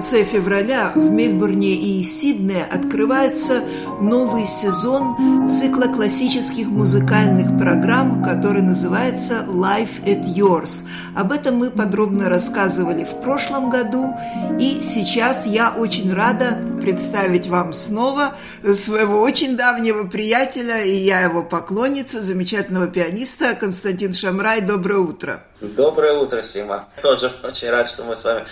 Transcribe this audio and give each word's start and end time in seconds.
Конце 0.00 0.24
февраля 0.24 0.92
в 0.94 1.10
Мельбурне 1.10 1.74
и 1.74 2.02
Сиднее 2.02 2.64
открывается 2.64 3.62
новый 4.00 4.46
сезон 4.46 5.14
цикла 5.46 5.92
классических 5.94 6.68
музыкальных 6.68 7.58
программ, 7.58 8.24
который 8.24 8.62
называется 8.62 9.44
Life 9.46 10.02
at 10.06 10.24
Yours. 10.24 10.86
Об 11.14 11.32
этом 11.32 11.56
мы 11.56 11.70
подробно 11.70 12.30
рассказывали 12.30 13.04
в 13.04 13.20
прошлом 13.20 13.68
году, 13.68 14.14
и 14.58 14.80
сейчас 14.80 15.44
я 15.44 15.74
очень 15.76 16.14
рада 16.14 16.56
представить 16.80 17.46
вам 17.46 17.74
снова 17.74 18.32
своего 18.74 19.20
очень 19.20 19.54
давнего 19.54 20.06
приятеля, 20.06 20.82
и 20.82 20.96
я 20.96 21.20
его 21.20 21.42
поклонница, 21.42 22.22
замечательного 22.22 22.86
пианиста 22.86 23.54
Константин 23.54 24.14
Шамрай. 24.14 24.62
Доброе 24.62 25.00
утро. 25.00 25.42
Доброе 25.60 26.14
утро, 26.18 26.42
Сима. 26.42 26.88
Тоже 27.02 27.30
очень 27.44 27.68
рад, 27.68 27.86
что 27.86 28.04
мы 28.04 28.16
с 28.16 28.24
вами 28.24 28.46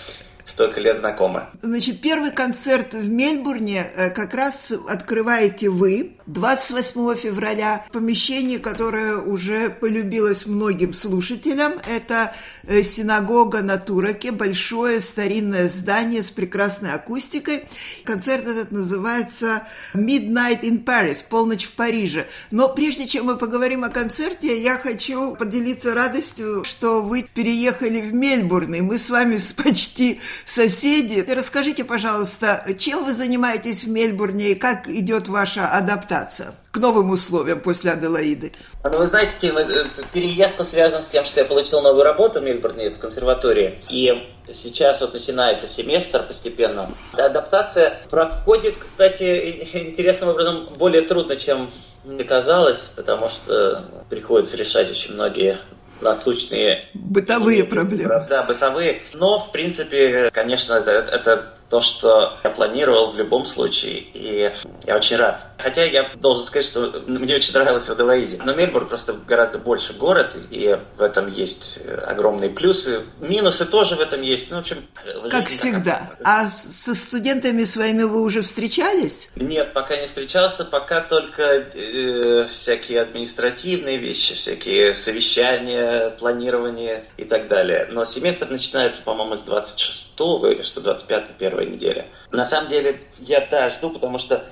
столько 0.48 0.80
лет 0.80 0.98
знакомы. 0.98 1.46
Значит, 1.62 2.00
первый 2.00 2.30
концерт 2.30 2.94
в 2.94 3.08
Мельбурне 3.08 3.86
э, 3.94 4.10
как 4.10 4.34
раз 4.34 4.72
открываете 4.88 5.68
вы 5.68 6.16
28 6.26 7.16
февраля. 7.16 7.84
Помещение, 7.92 8.58
которое 8.58 9.16
уже 9.16 9.70
полюбилось 9.70 10.46
многим 10.46 10.94
слушателям, 10.94 11.74
это 11.86 12.34
э, 12.66 12.82
синагога 12.82 13.62
на 13.62 13.76
Тураке, 13.76 14.32
большое 14.32 15.00
старинное 15.00 15.68
здание 15.68 16.22
с 16.22 16.30
прекрасной 16.30 16.92
акустикой. 16.92 17.64
Концерт 18.04 18.46
этот 18.46 18.72
называется 18.72 19.62
Midnight 19.94 20.62
in 20.62 20.84
Paris, 20.84 21.24
полночь 21.28 21.64
в 21.64 21.72
Париже. 21.72 22.26
Но 22.50 22.68
прежде 22.68 23.06
чем 23.06 23.26
мы 23.26 23.36
поговорим 23.36 23.84
о 23.84 23.90
концерте, 23.90 24.60
я 24.60 24.78
хочу 24.78 25.34
поделиться 25.36 25.94
радостью, 25.94 26.64
что 26.64 27.02
вы 27.02 27.26
переехали 27.34 28.00
в 28.00 28.14
Мельбурн, 28.14 28.74
и 28.74 28.80
мы 28.80 28.98
с 28.98 29.10
вами 29.10 29.38
почти 29.56 30.20
соседи. 30.46 31.24
Расскажите, 31.28 31.84
пожалуйста, 31.84 32.64
чем 32.78 33.04
вы 33.04 33.12
занимаетесь 33.12 33.84
в 33.84 33.88
Мельбурне 33.88 34.50
и 34.50 34.54
как 34.54 34.88
идет 34.88 35.28
ваша 35.28 35.68
адаптация 35.68 36.54
к 36.70 36.78
новым 36.78 37.10
условиям 37.10 37.60
после 37.60 37.92
Аделаиды? 37.92 38.52
Ну, 38.84 38.98
вы 38.98 39.06
знаете, 39.06 39.48
э, 39.48 39.84
переезд 40.12 40.64
связан 40.66 41.02
с 41.02 41.08
тем, 41.08 41.24
что 41.24 41.40
я 41.40 41.46
получил 41.46 41.80
новую 41.80 42.04
работу 42.04 42.40
в 42.40 42.42
Мельбурне 42.42 42.90
в 42.90 42.98
консерватории. 42.98 43.80
И 43.88 44.28
сейчас 44.52 45.00
вот 45.00 45.12
начинается 45.12 45.66
семестр 45.66 46.22
постепенно. 46.22 46.90
Адаптация 47.12 48.00
проходит, 48.10 48.76
кстати, 48.78 49.68
интересным 49.74 50.30
образом 50.30 50.68
более 50.76 51.02
трудно, 51.02 51.36
чем 51.36 51.70
мне 52.04 52.24
казалось, 52.24 52.92
потому 52.96 53.28
что 53.28 53.84
приходится 54.08 54.56
решать 54.56 54.90
очень 54.90 55.14
многие 55.14 55.58
насущные... 56.00 56.86
Бытовые 56.94 57.64
проблемы. 57.64 58.26
Да, 58.28 58.42
бытовые. 58.42 59.02
Но, 59.14 59.38
в 59.40 59.52
принципе, 59.52 60.30
конечно, 60.32 60.74
это, 60.74 60.90
это 60.90 61.54
то, 61.70 61.82
что 61.82 62.38
я 62.44 62.50
планировал 62.50 63.10
в 63.10 63.16
любом 63.16 63.44
случае, 63.44 63.98
и 64.14 64.50
я 64.86 64.96
очень 64.96 65.16
рад. 65.16 65.44
Хотя 65.58 65.84
я 65.84 66.08
должен 66.14 66.44
сказать, 66.44 66.64
что 66.64 67.02
мне 67.06 67.34
очень 67.34 67.52
нравилось 67.52 67.88
в 67.88 67.92
Аделаиде. 67.92 68.40
Но 68.44 68.54
Мельбурн 68.54 68.86
просто 68.86 69.12
гораздо 69.26 69.58
больше 69.58 69.92
город, 69.92 70.36
и 70.50 70.78
в 70.96 71.02
этом 71.02 71.28
есть 71.28 71.80
огромные 72.06 72.48
плюсы. 72.48 73.02
Минусы 73.20 73.66
тоже 73.66 73.96
в 73.96 74.00
этом 74.00 74.22
есть. 74.22 74.50
Ну, 74.50 74.56
в 74.56 74.60
общем, 74.60 74.84
как 75.30 75.48
всегда. 75.48 76.10
А 76.24 76.48
со 76.48 76.94
студентами 76.94 77.64
своими 77.64 78.04
вы 78.04 78.22
уже 78.22 78.42
встречались? 78.42 79.30
Нет, 79.34 79.72
пока 79.74 79.96
не 79.96 80.06
встречался, 80.06 80.64
пока 80.64 81.00
только 81.00 81.42
э, 81.42 82.46
всякие 82.50 83.02
административные 83.02 83.98
вещи, 83.98 84.34
всякие 84.34 84.94
совещания, 84.94 86.10
планирование 86.10 87.02
и 87.16 87.24
так 87.24 87.48
далее. 87.48 87.88
Но 87.90 88.04
семестр 88.04 88.48
начинается, 88.48 89.02
по-моему, 89.02 89.36
с 89.36 89.42
26 89.42 90.08
или 90.18 90.62
что 90.62 90.80
25 90.80 91.30
1 91.38 91.57
первая 91.58 91.66
неделя. 91.66 92.06
На 92.30 92.44
самом 92.44 92.68
деле 92.68 92.98
я, 93.18 93.46
да, 93.50 93.68
жду, 93.70 93.90
потому 93.90 94.18
что 94.18 94.44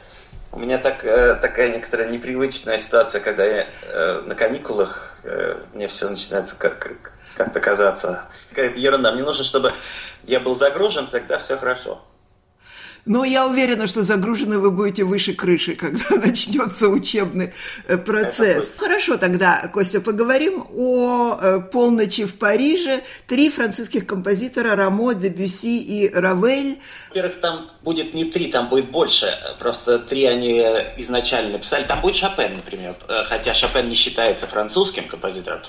у 0.53 0.59
меня 0.59 0.79
так, 0.79 1.05
э, 1.05 1.35
такая 1.37 1.75
некоторая 1.75 2.09
непривычная 2.09 2.79
ситуация, 2.79 3.21
когда 3.21 3.45
я 3.45 3.67
э, 3.83 4.21
на 4.23 4.35
каникулах, 4.35 5.19
э, 5.25 5.57
мне 5.75 5.89
все 5.89 6.09
начинается 6.09 6.57
как, 6.57 6.79
как, 6.79 7.13
как-то 7.37 7.61
казаться 7.61 8.25
какая-то 8.51 8.79
ерунда. 8.79 9.13
Мне 9.13 9.23
нужно, 9.23 9.45
чтобы 9.45 9.73
я 10.25 10.41
был 10.41 10.55
загружен, 10.55 11.07
тогда 11.07 11.39
все 11.39 11.57
хорошо. 11.57 12.01
Но 13.07 13.25
я 13.25 13.47
уверена, 13.47 13.87
что 13.87 14.03
загружены 14.03 14.59
вы 14.59 14.73
будете 14.73 15.05
выше 15.05 15.33
крыши, 15.33 15.77
когда 15.77 16.05
начнется 16.27 16.89
учебный 16.89 17.53
э, 17.87 17.97
процесс. 17.97 18.75
Хорошо, 18.79 19.17
тогда, 19.17 19.69
Костя, 19.73 20.01
поговорим 20.01 20.67
о 20.75 21.39
э, 21.41 21.61
«Полночи 21.73 22.25
в 22.25 22.37
Париже». 22.37 23.05
Три 23.29 23.49
французских 23.49 24.07
композитора 24.07 24.75
Рамо, 24.75 25.15
Дебюси 25.15 25.79
и 25.79 26.13
Равель. 26.13 26.81
Во-первых, 27.11 27.41
там 27.41 27.71
будет 27.83 28.13
не 28.13 28.25
три, 28.25 28.51
там 28.51 28.69
будет 28.69 28.91
больше. 28.91 29.33
Просто 29.61 30.01
три 30.01 30.25
они 30.25 30.59
изначально 30.97 31.53
написали. 31.53 31.85
Там 31.85 32.01
будет 32.01 32.17
Шопен, 32.17 32.57
например. 32.57 32.97
Э, 33.07 33.23
хотя 33.29 33.55
Шопен 33.55 33.89
не 33.89 33.95
считается 33.95 34.49
французским 34.49 35.07
композитором. 35.07 35.61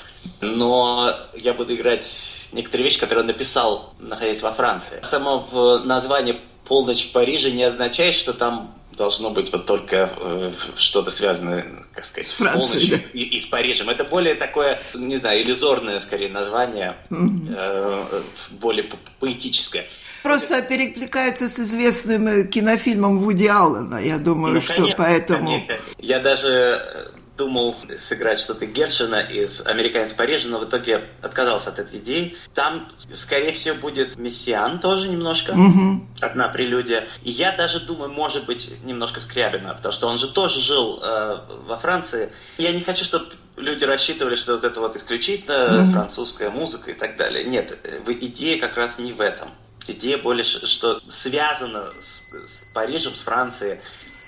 Но 0.41 1.15
я 1.35 1.53
буду 1.53 1.75
играть 1.75 2.07
некоторые 2.51 2.85
вещи, 2.85 2.99
которые 2.99 3.21
он 3.21 3.27
написал, 3.27 3.93
находясь 3.99 4.41
во 4.41 4.51
Франции. 4.51 4.97
Само 5.03 5.79
название 5.85 6.37
полночь 6.67 7.05
в 7.05 7.11
Париже 7.11 7.51
не 7.51 7.63
означает, 7.63 8.13
что 8.13 8.33
там 8.33 8.73
должно 8.97 9.29
быть 9.29 9.51
вот 9.51 9.65
только 9.65 10.09
э, 10.19 10.51
что-то 10.75 11.11
связанное, 11.11 11.65
как 11.93 12.03
сказать, 12.03 12.29
с, 12.29 12.37
с 12.37 12.53
полночью 12.53 12.97
да. 12.97 13.03
и, 13.13 13.21
и 13.21 13.39
с 13.39 13.45
Парижем. 13.45 13.89
Это 13.89 14.03
более 14.03 14.35
такое, 14.35 14.81
не 14.95 15.17
знаю, 15.17 15.43
иллюзорное, 15.43 15.99
скорее, 15.99 16.29
название, 16.29 16.97
mm-hmm. 17.09 17.55
э, 17.55 18.21
более 18.51 18.85
по 18.85 18.97
поэтическое. 19.19 19.85
Просто 20.23 20.61
перекликается 20.63 21.47
с 21.47 21.59
известным 21.59 22.27
э, 22.27 22.47
кинофильмом 22.47 23.19
Вуди 23.19 23.47
Аллена, 23.47 23.99
я 23.99 24.17
думаю, 24.17 24.55
ну, 24.55 24.61
конечно, 24.61 24.87
что 24.87 24.97
поэтому... 24.97 25.49
Конечно. 25.49 25.77
Я 25.99 26.19
даже 26.19 27.13
думал 27.37 27.75
сыграть 27.97 28.39
что-то 28.39 28.65
Гершина 28.65 29.21
из 29.21 29.65
«Американец 29.65 30.11
Парижа», 30.13 30.49
но 30.49 30.59
в 30.59 30.65
итоге 30.65 31.03
отказался 31.21 31.69
от 31.69 31.79
этой 31.79 31.99
идеи. 31.99 32.35
Там, 32.53 32.89
скорее 33.13 33.53
всего, 33.53 33.75
будет 33.75 34.17
Мессиан 34.17 34.79
тоже 34.79 35.07
немножко, 35.07 35.51
угу. 35.51 36.05
одна 36.19 36.49
прелюдия. 36.49 37.07
И 37.23 37.29
я 37.29 37.55
даже 37.55 37.79
думаю, 37.79 38.11
может 38.11 38.45
быть, 38.45 38.71
немножко 38.83 39.19
Скрябина, 39.19 39.73
потому 39.73 39.93
что 39.93 40.07
он 40.07 40.17
же 40.17 40.27
тоже 40.27 40.59
жил 40.59 40.99
э, 41.01 41.37
во 41.65 41.77
Франции. 41.77 42.31
Я 42.57 42.73
не 42.73 42.81
хочу, 42.81 43.05
чтобы 43.05 43.27
люди 43.55 43.83
рассчитывали, 43.85 44.35
что 44.35 44.55
вот 44.55 44.63
это 44.63 44.79
вот 44.79 44.95
исключительно 44.95 45.53
mm 45.53 45.91
французская 45.91 46.49
музыка 46.49 46.91
и 46.91 46.93
так 46.93 47.17
далее. 47.17 47.43
Нет, 47.43 47.77
идея 48.07 48.59
как 48.59 48.77
раз 48.77 48.99
не 48.99 49.13
в 49.13 49.21
этом. 49.21 49.49
Идея 49.87 50.17
более, 50.17 50.43
что 50.43 50.99
связана 51.07 51.89
с, 51.99 52.29
с 52.45 52.73
Парижем, 52.73 53.15
с 53.15 53.21
Францией. 53.21 53.79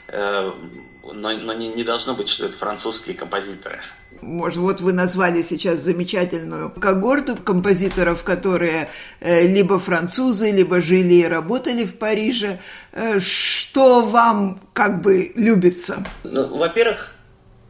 Э, 0.08 0.52
но, 1.14 1.32
но 1.32 1.54
не, 1.54 1.70
не 1.70 1.84
должно 1.84 2.14
быть, 2.14 2.30
что 2.30 2.46
это 2.46 2.58
французские 2.58 3.16
композиторы. 3.16 3.80
Может, 4.22 4.58
вот 4.58 4.82
вы 4.82 4.94
назвали 4.94 5.42
сейчас 5.42 5.80
замечательную 5.80 6.72
когорту 6.72 7.36
композиторов, 7.38 8.24
которые 8.24 8.90
э, 9.20 9.48
либо 9.48 9.80
французы, 9.80 10.52
либо 10.52 10.82
жили 10.82 11.16
и 11.16 11.26
работали 11.26 11.86
в 11.86 11.98
Париже. 11.98 12.60
Э, 12.92 13.20
что 13.20 14.02
вам 14.02 14.60
как 14.74 15.02
бы 15.02 15.32
любится? 15.36 16.04
Ну, 16.24 16.58
во-первых, 16.58 17.16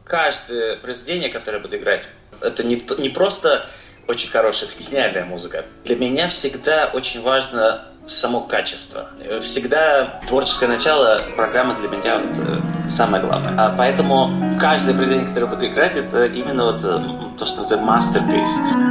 каждое 0.04 0.76
произведение, 0.76 1.30
которое 1.30 1.58
я 1.58 1.62
буду 1.62 1.76
играть, 1.76 2.08
это 2.40 2.64
не, 2.64 2.82
не 2.98 3.10
просто 3.10 3.66
очень 4.08 4.30
хорошая, 4.30 4.68
это 4.68 4.82
гениальная 4.82 5.24
музыка. 5.24 5.64
Для 5.84 5.96
меня 5.96 6.28
всегда 6.28 6.90
очень 6.92 7.22
важно 7.22 7.86
само 8.10 8.40
качество. 8.40 9.08
Всегда 9.40 10.20
творческое 10.26 10.66
начало 10.68 11.22
программы 11.36 11.74
для 11.74 11.88
меня 11.88 12.18
вот, 12.18 12.36
э, 12.38 12.88
самое 12.88 13.22
главное. 13.22 13.54
А 13.56 13.74
поэтому 13.76 14.52
каждое 14.60 14.94
произведение, 14.94 15.28
которое 15.28 15.46
буду 15.46 15.66
играть, 15.66 15.96
это 15.96 16.26
именно 16.26 16.64
вот 16.64 16.82
э, 16.84 17.00
то, 17.38 17.46
что 17.46 17.62
это 17.62 17.76
masterpiece. 17.76 18.90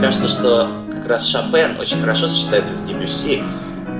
Кажется, 0.00 0.28
что 0.28 0.89
раз 1.10 1.28
Шопен 1.28 1.78
очень 1.78 2.00
хорошо 2.00 2.28
сочетается 2.28 2.74
с 2.74 2.82
Дебюсси 2.82 3.42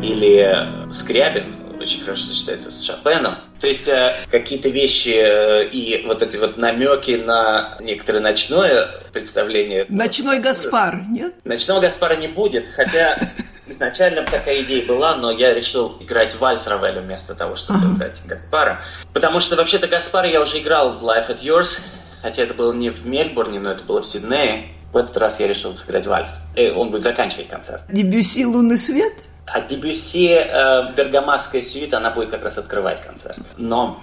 или 0.02 0.92
Скрябин 0.92 1.44
очень 1.80 2.02
хорошо 2.02 2.24
сочетается 2.24 2.70
с 2.70 2.84
Шопеном. 2.84 3.36
То 3.60 3.66
есть 3.66 3.88
э, 3.88 4.14
какие-то 4.30 4.68
вещи 4.68 5.14
э, 5.14 5.66
и 5.68 6.06
вот 6.06 6.22
эти 6.22 6.36
вот 6.36 6.58
намеки 6.58 7.12
на 7.12 7.76
некоторое 7.80 8.20
ночное 8.20 8.88
представление. 9.12 9.86
Ночной 9.88 10.40
Гаспар, 10.40 11.02
нет? 11.08 11.34
Ночного 11.44 11.80
Гаспара 11.80 12.16
не 12.16 12.28
будет, 12.28 12.66
хотя 12.74 13.16
изначально 13.66 14.24
такая 14.24 14.62
идея 14.62 14.86
была, 14.86 15.16
но 15.16 15.30
я 15.30 15.54
решил 15.54 15.96
играть 16.00 16.34
вальс 16.36 16.66
Равеля 16.66 17.00
вместо 17.00 17.34
того, 17.34 17.56
чтобы 17.56 17.78
ага. 17.78 17.96
играть 17.96 18.20
Гаспара. 18.26 18.82
Потому 19.14 19.40
что 19.40 19.56
вообще-то 19.56 19.88
Гаспара 19.88 20.28
я 20.28 20.42
уже 20.42 20.58
играл 20.58 20.90
в 20.90 21.02
Life 21.02 21.28
at 21.28 21.42
Yours, 21.42 21.80
хотя 22.20 22.42
это 22.42 22.52
было 22.52 22.74
не 22.74 22.90
в 22.90 23.06
Мельбурне, 23.06 23.58
но 23.58 23.70
это 23.70 23.84
было 23.84 24.02
в 24.02 24.06
Сиднее. 24.06 24.68
В 24.92 24.96
этот 24.96 25.16
раз 25.16 25.40
я 25.40 25.46
решил 25.46 25.74
сыграть 25.76 26.06
вальс. 26.06 26.40
И 26.56 26.68
он 26.70 26.90
будет 26.90 27.02
заканчивать 27.02 27.48
концерт. 27.48 27.82
Дебюси 27.88 28.44
«Лунный 28.44 28.76
свет»? 28.76 29.12
А 29.46 29.60
Дебюси 29.60 30.28
э, 30.28 30.92
«Бергамасская 30.96 31.62
сюита», 31.62 31.98
она 31.98 32.10
будет 32.10 32.30
как 32.30 32.42
раз 32.42 32.58
открывать 32.58 33.00
концерт. 33.02 33.38
Но 33.56 34.00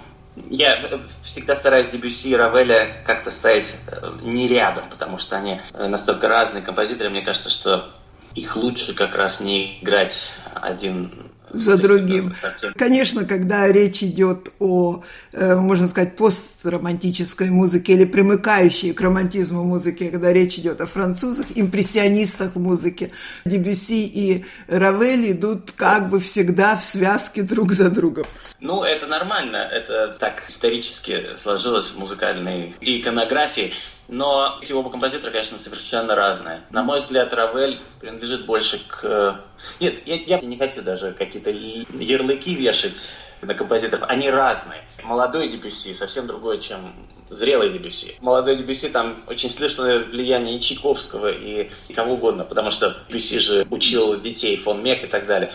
я 0.50 1.00
всегда 1.22 1.56
стараюсь 1.56 1.88
Дебюси 1.88 2.28
и 2.28 2.36
Равеля 2.36 3.02
как-то 3.04 3.30
ставить 3.30 3.74
э, 3.86 4.10
не 4.22 4.48
рядом, 4.48 4.88
потому 4.90 5.18
что 5.18 5.36
они 5.36 5.60
э, 5.72 5.86
настолько 5.86 6.28
разные 6.28 6.62
композиторы. 6.62 7.10
Мне 7.10 7.22
кажется, 7.22 7.50
что 7.50 7.90
их 8.34 8.56
лучше 8.56 8.94
как 8.94 9.14
раз 9.14 9.40
не 9.40 9.78
играть 9.82 10.36
один 10.54 11.27
за 11.50 11.76
другим. 11.76 12.32
Конечно, 12.76 13.24
когда 13.24 13.66
речь 13.68 14.02
идет 14.02 14.52
о, 14.58 15.02
э, 15.32 15.56
можно 15.56 15.88
сказать, 15.88 16.16
постромантической 16.16 17.50
музыке 17.50 17.94
или 17.94 18.04
примыкающей 18.04 18.92
к 18.92 19.00
романтизму 19.00 19.64
музыке, 19.64 20.10
когда 20.10 20.32
речь 20.32 20.58
идет 20.58 20.80
о 20.80 20.86
французах, 20.86 21.46
импрессионистах 21.54 22.54
музыки, 22.54 23.12
Дебюси 23.44 24.06
и 24.06 24.44
Равель 24.68 25.32
идут 25.32 25.72
как 25.72 26.10
бы 26.10 26.20
всегда 26.20 26.76
в 26.76 26.84
связке 26.84 27.42
друг 27.42 27.72
за 27.72 27.90
другом. 27.90 28.26
Ну, 28.60 28.82
это 28.82 29.06
нормально, 29.06 29.56
это 29.56 30.16
так 30.18 30.42
исторически 30.48 31.36
сложилось 31.36 31.88
в 31.88 31.98
музыкальной 31.98 32.74
иконографии. 32.80 33.72
Но 34.08 34.58
эти 34.62 34.72
оба 34.72 34.90
композитора, 34.90 35.30
конечно, 35.30 35.58
совершенно 35.58 36.14
разные. 36.14 36.62
На 36.70 36.82
мой 36.82 36.98
взгляд, 36.98 37.32
Равель 37.34 37.78
принадлежит 38.00 38.46
больше 38.46 38.80
к... 38.88 39.40
Нет, 39.80 40.06
я, 40.06 40.16
я 40.16 40.40
не 40.40 40.56
хочу 40.56 40.80
даже 40.80 41.12
какие-то 41.38 41.98
ярлыки 41.98 42.54
вешать 42.54 42.96
на 43.40 43.54
композиторов. 43.54 44.04
Они 44.08 44.28
разные. 44.28 44.82
Молодой 45.04 45.48
Дебюсси 45.48 45.94
совсем 45.94 46.26
другой, 46.26 46.60
чем 46.60 46.92
зрелый 47.30 47.70
Дебюсси. 47.70 48.16
Молодой 48.20 48.56
Дебюсси 48.56 48.88
там 48.88 49.22
очень 49.28 49.48
слышно 49.48 49.98
влияние 49.98 50.56
и 50.56 50.60
Чайковского, 50.60 51.30
и 51.30 51.70
кого 51.94 52.14
угодно, 52.14 52.44
потому 52.44 52.70
что 52.70 52.96
Дебюсси 53.08 53.38
же 53.38 53.66
учил 53.70 54.20
детей, 54.20 54.56
фон 54.56 54.82
Мек 54.82 55.04
и 55.04 55.06
так 55.06 55.26
далее. 55.26 55.52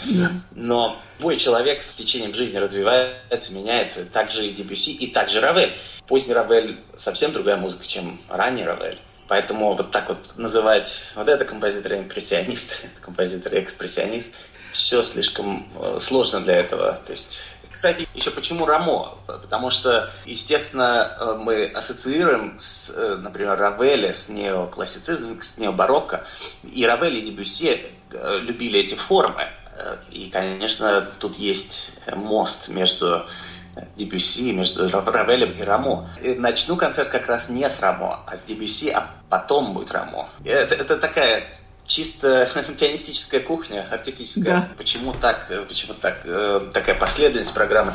Но 0.52 0.98
любой 1.20 1.36
человек 1.38 1.82
с 1.82 1.94
течением 1.94 2.34
жизни 2.34 2.58
развивается, 2.58 3.52
меняется. 3.52 4.06
Так 4.06 4.32
же 4.32 4.46
и 4.46 4.54
Дебюсси, 4.54 4.92
и 4.92 5.08
так 5.08 5.30
же 5.30 5.42
Равель. 5.42 5.74
Поздний 6.08 6.34
Равель 6.34 6.78
совсем 6.96 7.34
другая 7.34 7.58
музыка, 7.58 7.86
чем 7.86 8.20
ранний 8.30 8.64
Равель. 8.64 9.00
Поэтому 9.28 9.74
вот 9.74 9.92
так 9.92 10.10
вот 10.10 10.38
называть 10.38 11.12
вот 11.16 11.30
это 11.30 11.46
композитор 11.46 11.94
импрессионист, 11.94 12.84
это 12.84 13.02
композитор 13.02 13.58
экспрессионист, 13.58 14.36
все 14.74 15.04
слишком 15.04 15.68
э, 15.76 15.98
сложно 16.00 16.42
для 16.42 16.58
этого. 16.58 16.94
То 17.06 17.12
есть 17.12 17.42
кстати, 17.72 18.08
еще 18.14 18.30
почему 18.30 18.68
Рамо? 18.68 19.18
Потому 19.26 19.72
что, 19.72 20.10
естественно, 20.26 21.18
э, 21.20 21.38
мы 21.40 21.66
ассоциируем, 21.66 22.60
с, 22.60 22.92
э, 22.96 23.18
например, 23.20 23.58
Равеля 23.58 24.14
с 24.14 24.30
неоклассицизмом, 24.30 25.42
с 25.42 25.58
необарокко. 25.58 26.26
И 26.64 26.86
Равель 26.86 27.18
и 27.18 27.22
Дебюсси 27.22 27.82
любили 28.42 28.80
эти 28.80 28.94
формы. 28.94 29.48
И, 30.12 30.30
конечно, 30.30 31.02
тут 31.20 31.36
есть 31.38 31.94
мост 32.16 32.70
между 32.70 33.26
Дебюси, 33.96 34.52
между 34.54 34.88
Равелем 34.90 35.52
и 35.54 35.64
Рамо. 35.64 36.08
И 36.22 36.36
начну 36.36 36.76
концерт 36.76 37.10
как 37.10 37.26
раз 37.26 37.50
не 37.50 37.68
с 37.68 37.80
Рамо, 37.80 38.24
а 38.28 38.36
с 38.36 38.44
Дебюси, 38.44 38.90
а 38.90 39.10
потом 39.30 39.74
будет 39.74 39.92
Рамо. 39.92 40.30
Это, 40.46 40.76
это 40.76 40.98
такая 40.98 41.52
чисто 41.86 42.50
пианистическая 42.80 43.40
кухня, 43.40 43.88
артистическая. 43.92 44.44
Да. 44.44 44.70
Почему 44.78 45.14
так, 45.14 45.52
почему 45.68 45.94
так, 45.94 46.22
э, 46.26 46.70
такая 46.74 46.96
последовательность 46.96 47.54
программы? 47.54 47.94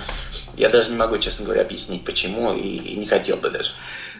Я 0.58 0.70
даже 0.70 0.90
не 0.90 0.96
могу, 0.96 1.18
честно 1.18 1.44
говоря, 1.44 1.62
объяснить, 1.62 2.04
почему, 2.04 2.52
и, 2.52 2.60
и 2.60 2.96
не 2.96 3.06
хотел 3.06 3.36
бы 3.36 3.48
даже. 3.48 3.70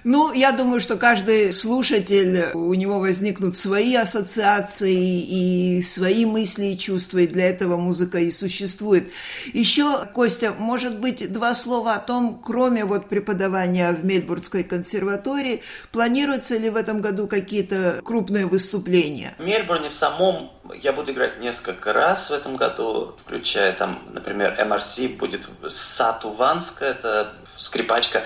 Ну, 0.05 0.33
я 0.33 0.53
думаю, 0.53 0.81
что 0.81 0.97
каждый 0.97 1.53
слушатель, 1.53 2.47
у 2.55 2.73
него 2.75 3.01
возникнут 3.01 3.57
свои 3.57 3.97
ассоциации 3.97 5.21
и 5.21 5.83
свои 5.83 6.25
мысли 6.25 6.67
и 6.67 6.79
чувства, 6.79 7.19
и 7.19 7.27
для 7.27 7.49
этого 7.49 7.77
музыка 7.77 8.19
и 8.19 8.31
существует. 8.31 9.11
Еще, 9.53 10.07
Костя, 10.15 10.53
может 10.57 11.01
быть, 11.01 11.33
два 11.33 11.55
слова 11.57 11.95
о 11.95 11.99
том, 11.99 12.41
кроме 12.45 12.85
вот 12.85 13.09
преподавания 13.09 13.91
в 13.93 14.05
Мельбурнской 14.05 14.63
консерватории, 14.63 15.63
планируются 15.91 16.57
ли 16.57 16.71
в 16.71 16.77
этом 16.77 17.01
году 17.01 17.27
какие-то 17.27 18.01
крупные 18.05 18.47
выступления? 18.47 19.35
В 19.39 19.45
Мельбурне 19.45 19.91
в 19.91 19.95
самом 19.95 20.53
я 20.75 20.93
буду 20.93 21.13
играть 21.13 21.39
несколько 21.39 21.93
раз 21.93 22.31
в 22.31 22.33
этом 22.33 22.57
году, 22.57 23.15
включая 23.25 23.73
там, 23.73 24.03
например, 24.13 24.57
MRC 24.59 25.17
будет 25.17 25.49
Сату 25.69 26.31
Ванска, 26.31 26.85
это 26.85 27.33
скрипачка, 27.57 28.23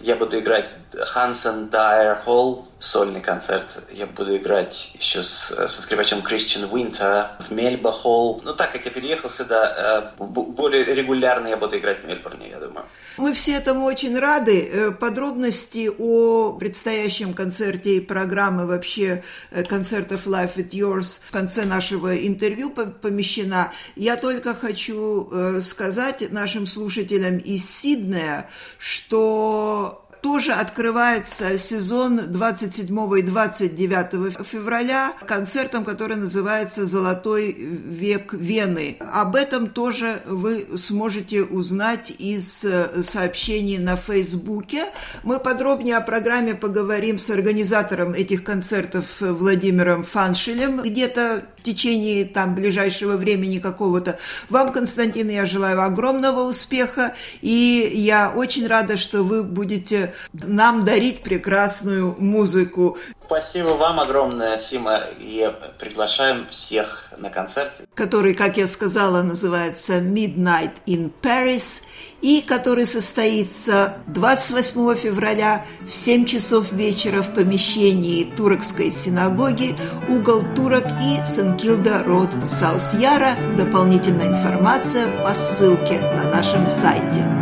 я 0.00 0.16
буду 0.16 0.38
играть 0.38 0.70
Хансен 1.00 1.68
Дайер 1.68 2.16
Холл, 2.16 2.66
сольный 2.82 3.20
концерт. 3.20 3.82
Я 3.92 4.06
буду 4.06 4.36
играть 4.36 4.96
еще 4.98 5.22
с, 5.22 5.54
со 5.68 5.82
скрипачем 5.82 6.20
Кристиан 6.20 6.68
Уинтер 6.70 7.28
в 7.38 7.52
Мельба 7.52 7.92
Холл. 7.92 8.40
Ну, 8.44 8.54
так 8.54 8.72
как 8.72 8.84
я 8.84 8.90
переехал 8.90 9.30
сюда, 9.30 10.10
э, 10.18 10.24
более 10.24 10.84
регулярно 10.84 11.48
я 11.48 11.56
буду 11.56 11.78
играть 11.78 12.02
в 12.02 12.06
Мельбурне, 12.06 12.50
я 12.50 12.58
думаю. 12.58 12.84
Мы 13.18 13.34
все 13.34 13.52
этому 13.54 13.84
очень 13.84 14.18
рады. 14.18 14.68
Э, 14.68 14.90
подробности 14.90 15.90
о 15.96 16.54
предстоящем 16.58 17.34
концерте 17.34 17.96
и 17.96 18.00
программы 18.00 18.66
вообще 18.66 19.22
э, 19.50 19.62
концертов 19.62 20.26
Life 20.26 20.56
with 20.56 20.70
Yours 20.70 21.20
в 21.24 21.30
конце 21.30 21.64
нашего 21.64 22.16
интервью 22.26 22.70
помещена. 22.70 23.72
Я 23.94 24.16
только 24.16 24.54
хочу 24.54 25.30
сказать 25.60 26.32
нашим 26.32 26.66
слушателям 26.66 27.38
из 27.38 27.68
Сиднея, 27.68 28.48
что 28.78 30.01
тоже 30.22 30.52
открывается 30.52 31.58
сезон 31.58 32.32
27 32.32 33.18
и 33.18 33.22
29 33.22 34.46
февраля 34.46 35.12
концертом, 35.26 35.84
который 35.84 36.16
называется 36.16 36.86
«Золотой 36.86 37.52
век 37.52 38.32
Вены». 38.32 38.96
Об 39.00 39.34
этом 39.34 39.68
тоже 39.68 40.22
вы 40.26 40.66
сможете 40.78 41.42
узнать 41.42 42.12
из 42.16 42.64
э, 42.64 43.02
сообщений 43.02 43.78
на 43.78 43.96
Фейсбуке. 43.96 44.84
Мы 45.24 45.40
подробнее 45.40 45.96
о 45.96 46.00
программе 46.00 46.54
поговорим 46.54 47.18
с 47.18 47.28
организатором 47.28 48.12
этих 48.14 48.44
концертов 48.44 49.20
Владимиром 49.20 50.04
Фаншелем 50.04 50.82
где-то 50.82 51.42
в 51.62 51.64
течение 51.64 52.24
там 52.24 52.56
ближайшего 52.56 53.16
времени 53.16 53.58
какого-то. 53.60 54.18
Вам, 54.50 54.72
Константин, 54.72 55.28
я 55.28 55.46
желаю 55.46 55.80
огромного 55.80 56.40
успеха, 56.40 57.14
и 57.40 57.92
я 57.94 58.32
очень 58.34 58.66
рада, 58.66 58.96
что 58.96 59.22
вы 59.22 59.44
будете 59.44 60.12
нам 60.32 60.84
дарить 60.84 61.22
прекрасную 61.22 62.16
музыку. 62.18 62.98
Спасибо 63.26 63.68
вам 63.68 64.00
огромное, 64.00 64.58
Сима, 64.58 65.04
и 65.20 65.50
приглашаем 65.78 66.48
всех 66.48 67.12
на 67.16 67.30
концерт. 67.30 67.72
Который, 67.94 68.34
как 68.34 68.56
я 68.56 68.66
сказала, 68.66 69.22
называется 69.22 70.00
Midnight 70.00 70.72
in 70.86 71.12
Paris, 71.22 71.82
и 72.22 72.40
который 72.40 72.86
состоится 72.86 73.96
28 74.06 74.94
февраля 74.94 75.66
в 75.86 75.94
7 75.94 76.24
часов 76.24 76.72
вечера 76.72 77.20
в 77.20 77.34
помещении 77.34 78.24
Турокской 78.24 78.90
синагоги 78.92 79.74
«Угол 80.08 80.42
Турок» 80.54 80.86
и 81.02 81.24
Сен-Килда 81.26 82.04
Род 82.04 82.30
Саус-Яра. 82.46 83.36
Дополнительная 83.56 84.28
информация 84.28 85.08
по 85.22 85.34
ссылке 85.34 86.00
на 86.00 86.30
нашем 86.30 86.70
сайте. 86.70 87.41